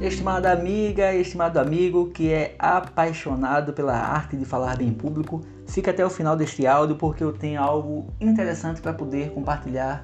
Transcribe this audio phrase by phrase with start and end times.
[0.00, 5.90] Estimada amiga, estimado amigo que é apaixonado pela arte de falar bem em público, fica
[5.90, 10.00] até o final deste áudio porque eu tenho algo interessante para poder compartilhar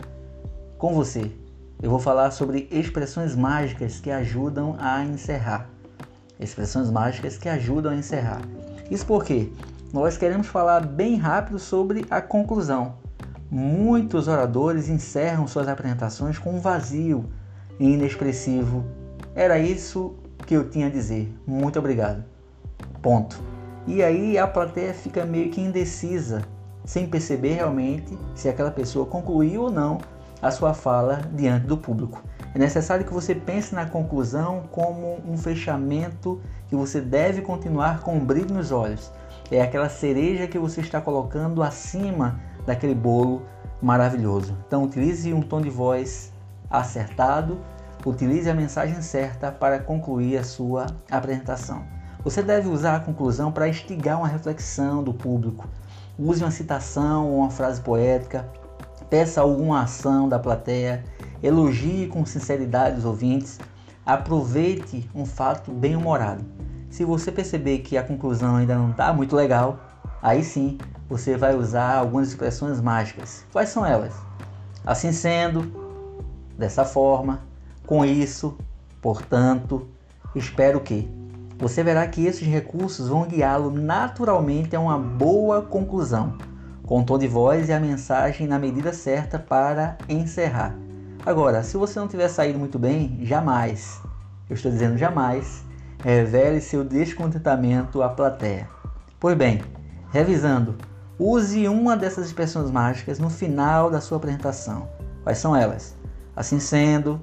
[0.77, 1.33] com você.
[1.83, 5.67] Eu vou falar sobre expressões mágicas que ajudam a encerrar.
[6.39, 8.43] Expressões mágicas que ajudam a encerrar.
[8.91, 9.51] Isso porque
[9.95, 12.97] nós queremos falar bem rápido sobre a conclusão.
[13.51, 17.25] Muitos oradores encerram suas apresentações com um vazio
[17.81, 18.85] inexpressivo
[19.37, 20.15] era isso
[20.47, 21.31] que eu tinha a dizer.
[21.47, 22.25] Muito obrigado.
[23.03, 23.39] Ponto.
[23.87, 26.43] E aí a plateia fica meio que indecisa,
[26.87, 29.99] sem perceber realmente se aquela pessoa concluiu ou não
[30.41, 32.23] a sua fala diante do público.
[32.55, 38.17] É necessário que você pense na conclusão como um fechamento que você deve continuar com
[38.17, 39.13] um brilho nos olhos.
[39.51, 43.43] É aquela cereja que você está colocando acima daquele bolo
[43.83, 44.57] maravilhoso.
[44.67, 46.33] Então utilize um tom de voz
[46.71, 47.61] acertado
[48.07, 51.85] Utilize a mensagem certa para concluir a sua apresentação.
[52.23, 55.69] Você deve usar a conclusão para instigar uma reflexão do público.
[56.17, 58.49] Use uma citação ou uma frase poética,
[59.11, 61.03] peça alguma ação da plateia,
[61.43, 63.59] elogie com sinceridade os ouvintes,
[64.05, 66.45] aproveite um fato bem humorado.
[66.89, 69.81] Se você perceber que a conclusão ainda não está muito legal,
[70.23, 73.45] aí sim você vai usar algumas expressões mágicas.
[73.53, 74.15] Quais são elas?
[74.85, 75.73] Assim sendo,
[76.57, 77.41] dessa forma,
[77.87, 78.59] com isso,
[79.01, 79.87] portanto,
[80.35, 81.09] espero que
[81.59, 86.37] você verá que esses recursos vão guiá-lo naturalmente a uma boa conclusão,
[86.85, 90.77] com o tom de voz e a mensagem na medida certa para encerrar.
[91.25, 94.01] Agora, se você não tiver saído muito bem, jamais,
[94.51, 95.65] eu estou dizendo jamais,
[96.05, 98.69] revele seu descontentamento à plateia.
[99.19, 99.63] Pois bem,
[100.13, 100.75] revisando,
[101.19, 104.89] use uma dessas expressões mágicas no final da sua apresentação.
[105.23, 105.97] Quais são elas?
[106.37, 107.21] Assim sendo,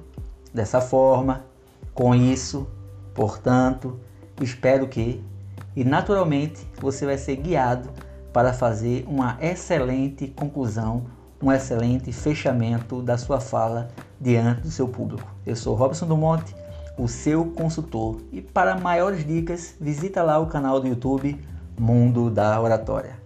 [0.54, 1.44] dessa forma,
[1.92, 2.68] com isso,
[3.12, 3.98] portanto,
[4.40, 5.22] espero que,
[5.74, 7.90] e naturalmente você vai ser guiado
[8.32, 11.06] para fazer uma excelente conclusão,
[11.42, 13.88] um excelente fechamento da sua fala
[14.20, 15.28] diante do seu público.
[15.44, 16.54] Eu sou Robson do Monte,
[16.96, 21.38] o seu consultor, e para maiores dicas, visita lá o canal do YouTube
[21.76, 23.23] Mundo da Oratória.